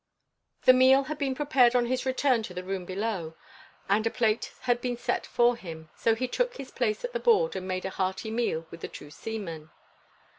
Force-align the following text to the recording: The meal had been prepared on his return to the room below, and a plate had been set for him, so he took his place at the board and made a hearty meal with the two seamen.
The 0.63 0.73
meal 0.73 1.03
had 1.03 1.19
been 1.19 1.35
prepared 1.35 1.75
on 1.75 1.85
his 1.85 2.07
return 2.07 2.41
to 2.41 2.55
the 2.55 2.63
room 2.63 2.85
below, 2.85 3.35
and 3.87 4.07
a 4.07 4.09
plate 4.09 4.51
had 4.61 4.81
been 4.81 4.97
set 4.97 5.27
for 5.27 5.55
him, 5.55 5.91
so 5.95 6.15
he 6.15 6.27
took 6.27 6.57
his 6.57 6.71
place 6.71 7.03
at 7.05 7.13
the 7.13 7.19
board 7.19 7.55
and 7.55 7.67
made 7.67 7.85
a 7.85 7.91
hearty 7.91 8.31
meal 8.31 8.65
with 8.71 8.81
the 8.81 8.87
two 8.87 9.11
seamen. 9.11 9.69